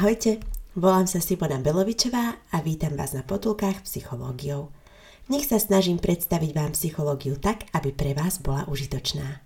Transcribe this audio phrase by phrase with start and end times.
[0.00, 0.40] Ahojte,
[0.80, 4.72] volám sa Simona Belovičová a vítam vás na potulkách psychológiou.
[5.28, 9.44] Nech sa snažím predstaviť vám psychológiu tak, aby pre vás bola užitočná.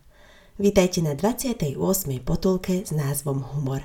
[0.54, 1.74] Vítajte na 28.
[2.22, 3.82] potulke s názvom Humor.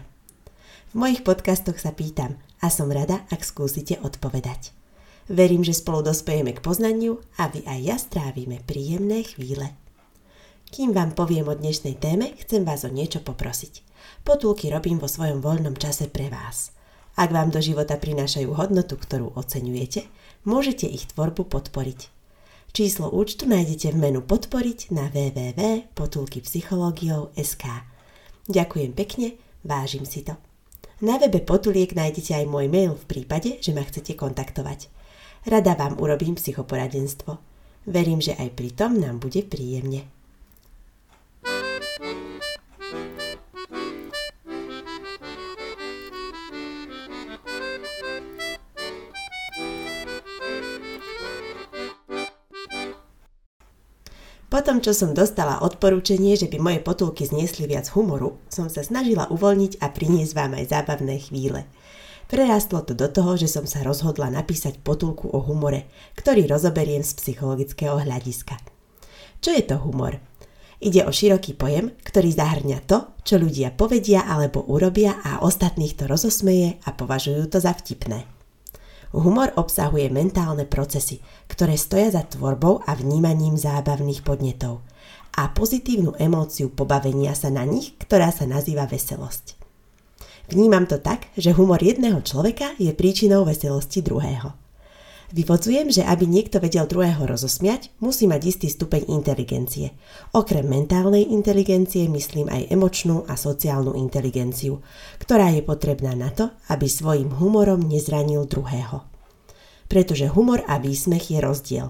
[0.94, 4.70] V mojich podcastoch sa pýtam a som rada, ak skúsite odpovedať.
[5.26, 9.74] Verím, že spolu dospejeme k poznaniu a vy aj ja strávime príjemné chvíle.
[10.70, 13.82] Kým vám poviem o dnešnej téme, chcem vás o niečo poprosiť.
[14.22, 16.78] Potulky robím vo svojom voľnom čase pre vás.
[17.18, 20.06] Ak vám do života prinášajú hodnotu, ktorú oceňujete,
[20.46, 22.14] môžete ich tvorbu podporiť.
[22.70, 27.66] Číslo účtu nájdete v menu podporiť na www.potulkypsychologiou.sk
[28.46, 30.38] Ďakujem pekne, vážim si to.
[31.02, 34.86] Na webe Potuliek nájdete aj môj mail v prípade, že ma chcete kontaktovať.
[35.50, 37.42] Rada vám urobím psychoporadenstvo.
[37.90, 40.19] Verím, že aj pri tom nám bude príjemne.
[54.60, 59.32] Potom, čo som dostala odporúčanie, že by moje potulky zniesli viac humoru, som sa snažila
[59.32, 61.64] uvoľniť a priniesť vám aj zábavné chvíle.
[62.28, 65.88] Prerastlo to do toho, že som sa rozhodla napísať potulku o humore,
[66.20, 68.60] ktorý rozoberiem z psychologického hľadiska.
[69.40, 70.20] Čo je to humor?
[70.84, 76.04] Ide o široký pojem, ktorý zahrňa to, čo ľudia povedia alebo urobia a ostatných to
[76.04, 78.28] rozosmeje a považujú to za vtipné.
[79.10, 81.18] Humor obsahuje mentálne procesy,
[81.50, 84.86] ktoré stoja za tvorbou a vnímaním zábavných podnetov
[85.40, 89.56] a pozitívnu emóciu pobavenia sa na nich, ktorá sa nazýva veselosť.
[90.52, 94.59] Vnímam to tak, že humor jedného človeka je príčinou veselosti druhého.
[95.30, 99.94] Vyvodzujem, že aby niekto vedel druhého rozosmiať, musí mať istý stupeň inteligencie.
[100.34, 104.82] Okrem mentálnej inteligencie myslím aj emočnú a sociálnu inteligenciu,
[105.22, 109.06] ktorá je potrebná na to, aby svojim humorom nezranil druhého.
[109.86, 111.88] Pretože humor a výsmech je rozdiel.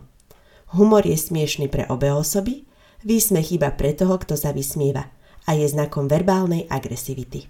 [0.76, 2.68] Humor je smiešný pre obe osoby,
[3.08, 5.16] výsmech iba pre toho, kto sa vysmieva
[5.47, 7.47] a je znakom verbálnej agresivity.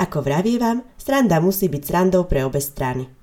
[0.00, 3.15] Ako vravievam, sranda musí byť srandou pre obe strany.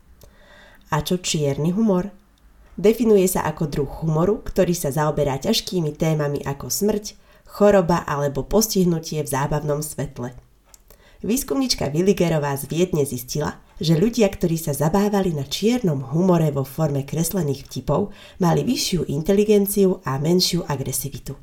[0.94, 2.14] A čo čierny humor?
[2.78, 7.18] Definuje sa ako druh humoru, ktorý sa zaoberá ťažkými témami ako smrť,
[7.50, 10.38] choroba alebo postihnutie v zábavnom svetle.
[11.26, 17.02] Výskumnička Willigerová z Viedne zistila, že ľudia, ktorí sa zabávali na čiernom humore vo forme
[17.10, 21.34] kreslených vtipov, mali vyššiu inteligenciu a menšiu agresivitu.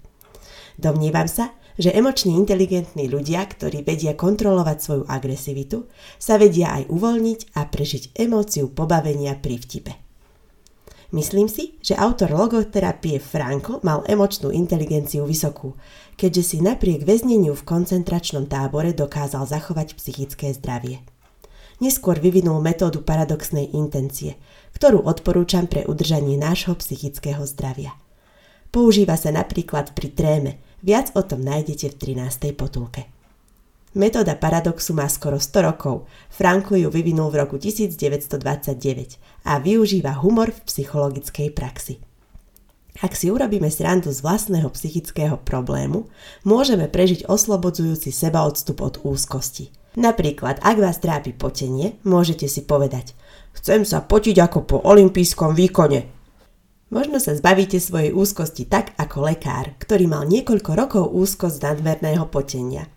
[0.79, 5.87] Domnievam sa, že emočne inteligentní ľudia, ktorí vedia kontrolovať svoju agresivitu,
[6.19, 9.93] sa vedia aj uvoľniť a prežiť emóciu pobavenia pri vtipe.
[11.11, 15.75] Myslím si, že autor logoterapie Franko mal emočnú inteligenciu vysokú,
[16.15, 21.03] keďže si napriek väzneniu v koncentračnom tábore dokázal zachovať psychické zdravie.
[21.83, 24.39] Neskôr vyvinul metódu paradoxnej intencie,
[24.77, 27.91] ktorú odporúčam pre udržanie nášho psychického zdravia.
[28.71, 32.57] Používa sa napríklad pri tréme, Viac o tom nájdete v 13.
[32.57, 33.05] potulke.
[33.93, 36.09] Metóda paradoxu má skoro 100 rokov.
[36.33, 42.01] Franko ju vyvinul v roku 1929 a využíva humor v psychologickej praxi.
[43.05, 46.09] Ak si urobíme srandu z vlastného psychického problému,
[46.49, 49.69] môžeme prežiť oslobodzujúci seba odstup od úzkosti.
[50.01, 53.13] Napríklad, ak vás trápi potenie, môžete si povedať
[53.59, 56.07] Chcem sa potiť ako po olympijskom výkone,
[56.91, 62.27] Možno sa zbavíte svojej úzkosti tak ako lekár, ktorý mal niekoľko rokov úzkosť z nadmerného
[62.27, 62.91] potenia.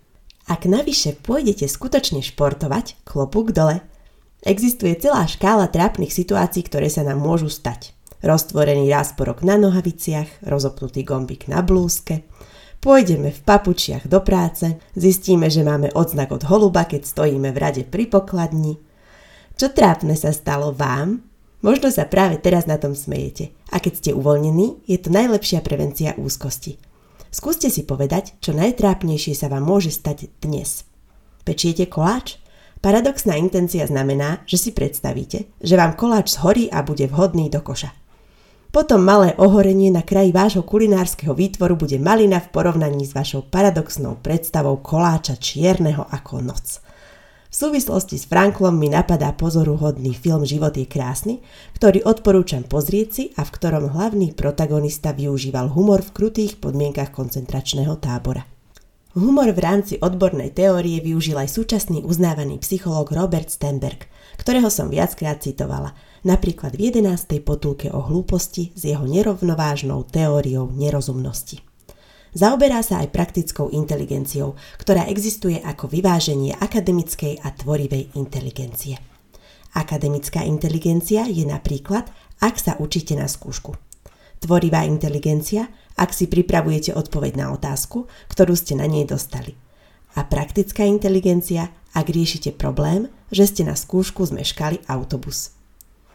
[0.50, 3.86] Ak navyše pôjdete skutočne športovať, klobúk dole.
[4.42, 7.94] Existuje celá škála trápnych situácií, ktoré sa nám môžu stať.
[8.20, 12.26] Roztvorený rásporok na nohaviciach, rozopnutý gombík na blúzke,
[12.84, 17.82] Pôjdeme v papučiach do práce, zistíme, že máme odznak od holuba, keď stojíme v rade
[17.88, 18.76] pri pokladni.
[19.56, 21.24] Čo trápne sa stalo vám,
[21.64, 23.56] Možno sa práve teraz na tom smejete.
[23.72, 26.76] A keď ste uvoľnení, je to najlepšia prevencia úzkosti.
[27.32, 30.84] Skúste si povedať, čo najtrápnejšie sa vám môže stať dnes.
[31.48, 32.36] Pečiete koláč?
[32.84, 37.96] Paradoxná intencia znamená, že si predstavíte, že vám koláč zhorí a bude vhodný do koša.
[38.68, 44.20] Potom malé ohorenie na kraji vášho kulinárskeho výtvoru bude malina v porovnaní s vašou paradoxnou
[44.20, 46.84] predstavou koláča čierneho ako noc.
[47.54, 51.38] V súvislosti s Franklom mi napadá pozoruhodný film Život je krásny,
[51.78, 57.94] ktorý odporúčam pozrieť si a v ktorom hlavný protagonista využíval humor v krutých podmienkach koncentračného
[58.02, 58.42] tábora.
[59.14, 65.38] Humor v rámci odbornej teórie využil aj súčasný uznávaný psychológ Robert Stenberg, ktorého som viackrát
[65.38, 65.94] citovala,
[66.26, 67.38] napríklad v 11.
[67.46, 71.62] potulke o hlúposti s jeho nerovnovážnou teóriou nerozumnosti.
[72.34, 78.98] Zaoberá sa aj praktickou inteligenciou, ktorá existuje ako vyváženie akademickej a tvorivej inteligencie.
[79.78, 82.10] Akademická inteligencia je napríklad,
[82.42, 83.78] ak sa učíte na skúšku.
[84.42, 89.54] Tvorivá inteligencia, ak si pripravujete odpoveď na otázku, ktorú ste na nej dostali.
[90.18, 95.54] A praktická inteligencia, ak riešite problém, že ste na skúšku zmeškali autobus.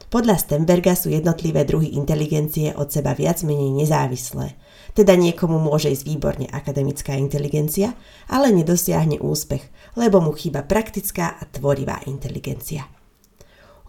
[0.10, 4.54] Podľa Stenberga sú jednotlivé druhy inteligencie od seba viac menej nezávislé–
[5.00, 7.94] teda niekomu môže ísť výborne akademická inteligencia,
[8.28, 9.62] ale nedosiahne úspech,
[9.96, 12.90] lebo mu chýba praktická a tvorivá inteligencia.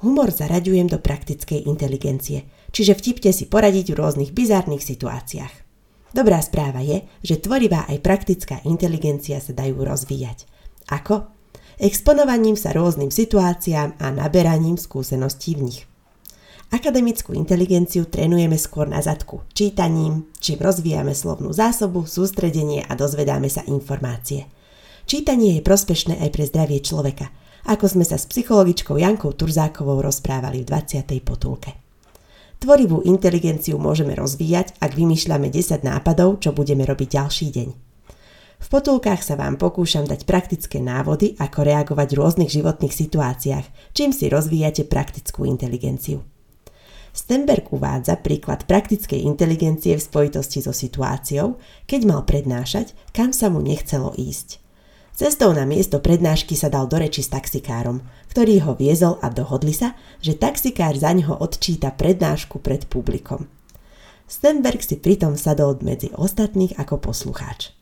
[0.07, 5.53] Humor zaraďujem do praktickej inteligencie, čiže vtipte si poradiť v rôznych bizárnych situáciách.
[6.15, 10.49] Dobrá správa je, že tvorivá aj praktická inteligencia sa dajú rozvíjať.
[10.95, 11.27] Ako?
[11.83, 15.90] Exponovaním sa rôznym situáciám a naberaním skúseností v nich.
[16.71, 23.67] Akademickú inteligenciu trénujeme skôr na zadku, čítaním, čím rozvíjame slovnú zásobu, sústredenie a dozvedáme sa
[23.67, 24.47] informácie.
[25.03, 27.35] Čítanie je prospešné aj pre zdravie človeka,
[27.67, 31.11] ako sme sa s psychologičkou Jankou Turzákovou rozprávali v 20.
[31.27, 31.75] potulke.
[32.63, 37.69] Tvorivú inteligenciu môžeme rozvíjať, ak vymýšľame 10 nápadov, čo budeme robiť ďalší deň.
[38.63, 44.15] V potulkách sa vám pokúšam dať praktické návody, ako reagovať v rôznych životných situáciách, čím
[44.15, 46.23] si rozvíjate praktickú inteligenciu.
[47.11, 51.59] Stenberg uvádza príklad praktickej inteligencie v spojitosti so situáciou,
[51.91, 54.63] keď mal prednášať, kam sa mu nechcelo ísť.
[55.11, 58.01] Cestou na miesto prednášky sa dal do reči s taxikárom,
[58.33, 59.93] ktorý ho viezol a dohodli sa,
[60.23, 63.51] že taxikár za ňoho odčíta prednášku pred publikom.
[64.31, 67.75] Stenberg si pritom sadol medzi ostatných ako poslucháč.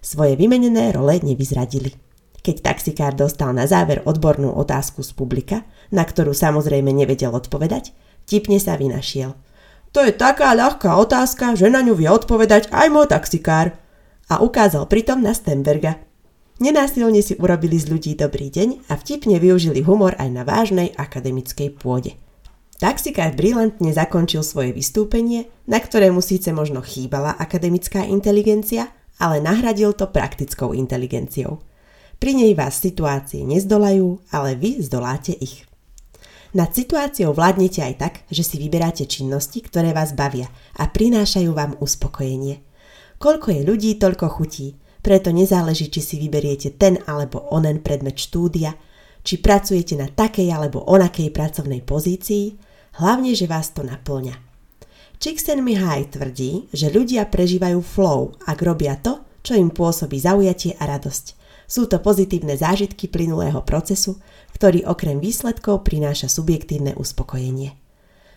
[0.00, 1.92] Svoje vymenené role nevyzradili.
[2.40, 7.92] Keď taxikár dostal na záver odbornú otázku z publika, na ktorú samozrejme nevedel odpovedať,
[8.28, 9.36] Tipne sa vynašiel.
[9.90, 13.74] To je taká ľahká otázka, že na ňu vie odpovedať aj môj taxikár.
[14.30, 15.98] A ukázal pritom na Stenberga.
[16.62, 21.74] Nenásilne si urobili z ľudí dobrý deň a vtipne využili humor aj na vážnej akademickej
[21.80, 22.14] pôde.
[22.80, 30.08] Taxikár brilantne zakončil svoje vystúpenie, na ktorému síce možno chýbala akademická inteligencia, ale nahradil to
[30.08, 31.60] praktickou inteligenciou.
[32.16, 35.69] Pri nej vás situácie nezdolajú, ale vy zdoláte ich.
[36.50, 41.78] Nad situáciou vládnete aj tak, že si vyberáte činnosti, ktoré vás bavia a prinášajú vám
[41.78, 42.66] uspokojenie.
[43.22, 48.74] Koľko je ľudí, toľko chutí, preto nezáleží, či si vyberiete ten alebo onen predmet štúdia,
[49.22, 52.58] či pracujete na takej alebo onakej pracovnej pozícii,
[52.98, 54.34] hlavne, že vás to naplňa.
[55.20, 61.39] Csikszentmihalyi tvrdí, že ľudia prežívajú flow, ak robia to, čo im pôsobí zaujatie a radosť.
[61.70, 64.18] Sú to pozitívne zážitky plynulého procesu,
[64.58, 67.78] ktorý okrem výsledkov prináša subjektívne uspokojenie.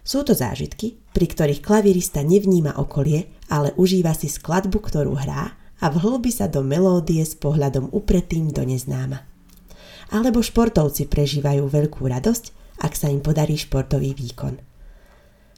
[0.06, 5.86] Sú to zážitky, pri ktorých klavirista nevníma okolie, ale užíva si skladbu, ktorú hrá a
[5.90, 9.26] vhlbi sa do melódie s pohľadom upretým do neznáma.
[10.14, 12.46] Alebo športovci prežívajú veľkú radosť,
[12.86, 14.62] ak sa im podarí športový výkon.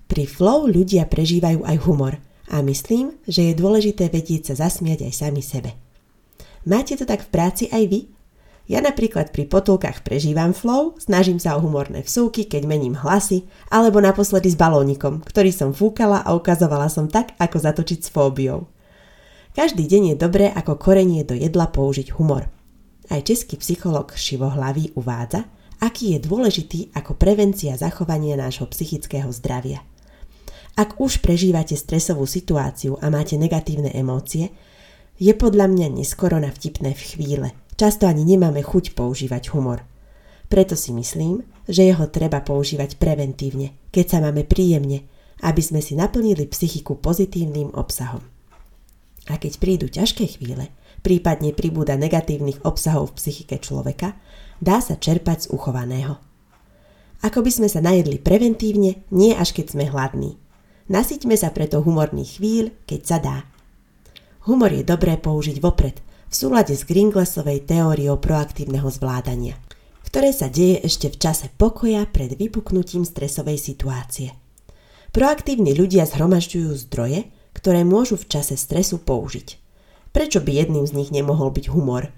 [0.08, 5.14] Pri flow ľudia prežívajú aj humor a myslím, že je dôležité vedieť sa zasmiať aj
[5.14, 5.85] sami sebe.
[6.66, 8.00] Máte to tak v práci aj vy?
[8.66, 14.02] Ja napríklad pri potulkách prežívam flow, snažím sa o humorné vsúky, keď mením hlasy, alebo
[14.02, 18.66] naposledy s balónikom, ktorý som fúkala a ukazovala som tak, ako zatočiť s fóbiou.
[19.54, 22.50] Každý deň je dobré ako korenie do jedla použiť humor.
[23.14, 25.46] Aj český psycholog Šivohlavý uvádza,
[25.78, 29.86] aký je dôležitý ako prevencia zachovania nášho psychického zdravia.
[30.76, 34.52] Ak už prežívate stresovú situáciu a máte negatívne emócie,
[35.16, 37.48] je podľa mňa neskoro na vtipné v chvíle.
[37.76, 39.84] Často ani nemáme chuť používať humor.
[40.48, 45.08] Preto si myslím, že jeho treba používať preventívne, keď sa máme príjemne,
[45.44, 48.24] aby sme si naplnili psychiku pozitívnym obsahom.
[49.26, 50.70] A keď prídu ťažké chvíle,
[51.02, 54.14] prípadne pribúda negatívnych obsahov v psychike človeka,
[54.62, 56.22] dá sa čerpať z uchovaného.
[57.26, 60.38] Ako by sme sa najedli preventívne, nie až keď sme hladní.
[60.86, 63.38] Nasyťme sa preto humorných chvíľ, keď sa dá.
[64.46, 65.98] Humor je dobré použiť vopred,
[66.30, 69.58] v súlade s Gringlesovej teóriou proaktívneho zvládania,
[70.06, 74.38] ktoré sa deje ešte v čase pokoja pred vypuknutím stresovej situácie.
[75.10, 77.26] Proaktívni ľudia zhromažďujú zdroje,
[77.58, 79.58] ktoré môžu v čase stresu použiť.
[80.14, 82.14] Prečo by jedným z nich nemohol byť humor?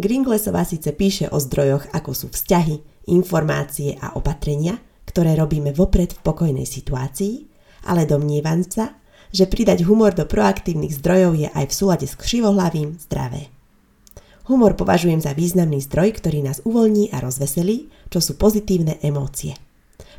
[0.00, 2.80] Gringlesová síce píše o zdrojoch, ako sú vzťahy,
[3.12, 7.44] informácie a opatrenia, ktoré robíme vopred v pokojnej situácii,
[7.84, 8.96] ale domnievam sa,
[9.34, 13.52] že pridať humor do proaktívnych zdrojov je aj v súlade s křivohlavým zdravé.
[14.48, 19.52] Humor považujem za významný zdroj, ktorý nás uvoľní a rozveselí, čo sú pozitívne emócie.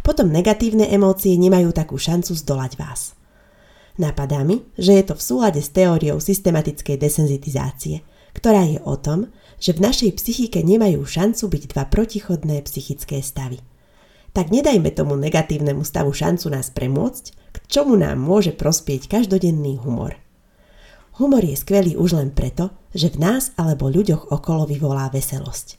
[0.06, 3.18] Potom negatívne emócie nemajú takú šancu zdolať vás.
[4.00, 9.28] Napadá mi, že je to v súlade s teóriou systematickej desenzitizácie, ktorá je o tom,
[9.60, 13.60] že v našej psychike nemajú šancu byť dva protichodné psychické stavy.
[14.33, 20.15] Tak nedajme tomu negatívnemu stavu šancu nás premôcť, k čomu nám môže prospieť každodenný humor.
[21.19, 25.75] Humor je skvelý už len preto, že v nás alebo ľuďoch okolo vyvolá veselosť.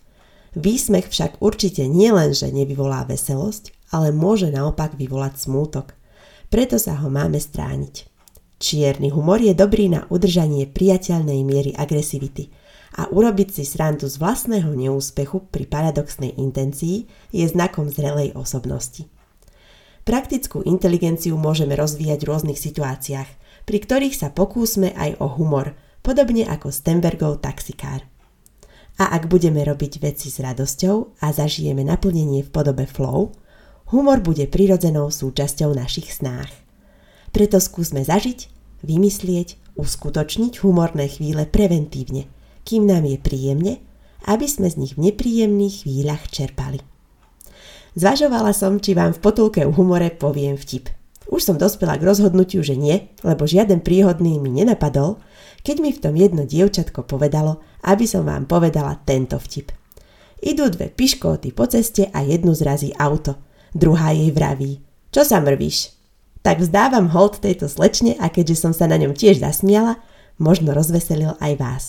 [0.59, 5.95] Výsmech však určite nielen, že nevyvolá veselosť, ale môže naopak vyvolať smútok.
[6.51, 8.11] Preto sa ho máme strániť.
[8.61, 12.53] Čierny humor je dobrý na udržanie priateľnej miery agresivity
[12.99, 19.07] a urobiť si srandu z vlastného neúspechu pri paradoxnej intencii je znakom zrelej osobnosti.
[20.03, 23.31] Praktickú inteligenciu môžeme rozvíjať v rôznych situáciách,
[23.69, 28.03] pri ktorých sa pokúsme aj o humor, podobne ako Stenbergov taxikár.
[28.99, 33.33] A ak budeme robiť veci s radosťou a zažijeme naplnenie v podobe flow,
[33.95, 36.51] humor bude prirodzenou súčasťou našich snách.
[37.31, 38.51] Preto skúsme zažiť,
[38.83, 42.27] vymyslieť, uskutočniť humorné chvíle preventívne,
[42.71, 43.75] kým nám je príjemne,
[44.31, 46.79] aby sme z nich v nepríjemných chvíľach čerpali.
[47.99, 50.87] Zvažovala som, či vám v potulke u humore poviem vtip.
[51.27, 55.19] Už som dospela k rozhodnutiu, že nie, lebo žiaden príhodný mi nenapadol,
[55.67, 59.75] keď mi v tom jedno dievčatko povedalo, aby som vám povedala tento vtip.
[60.39, 63.35] Idú dve piškóty po ceste a jednu zrazí auto.
[63.75, 64.79] Druhá jej vraví,
[65.11, 66.01] čo sa mrvíš?
[66.41, 70.01] tak vzdávam hold tejto slečne a keďže som sa na ňom tiež zasmiala,
[70.41, 71.85] možno rozveselil aj vás.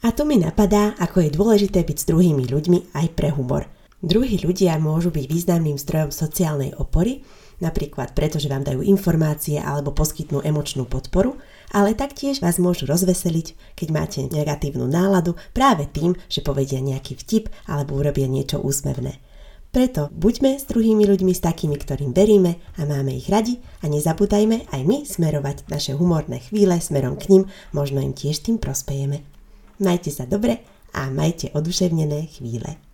[0.00, 3.68] A tu mi napadá, ako je dôležité byť s druhými ľuďmi aj pre humor.
[4.00, 7.20] Druhí ľudia môžu byť významným zdrojom sociálnej opory,
[7.60, 11.36] napríklad preto, že vám dajú informácie alebo poskytnú emočnú podporu,
[11.68, 17.52] ale taktiež vás môžu rozveseliť, keď máte negatívnu náladu práve tým, že povedia nejaký vtip
[17.68, 19.20] alebo urobia niečo úsmevné.
[19.68, 24.72] Preto buďme s druhými ľuďmi, s takými, ktorým veríme a máme ich radi a nezabúdajme
[24.72, 27.42] aj my smerovať naše humorné chvíle smerom k ním,
[27.76, 29.39] možno im tiež tým prospejeme.
[29.80, 30.56] Majte sa dobre
[30.92, 32.89] a majte oduševnené chvíle.